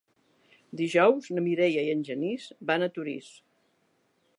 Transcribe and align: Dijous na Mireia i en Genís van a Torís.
Dijous 0.79 1.29
na 1.37 1.45
Mireia 1.49 1.85
i 1.89 1.95
en 1.97 2.03
Genís 2.09 2.51
van 2.73 2.87
a 2.87 2.93
Torís. 2.97 3.33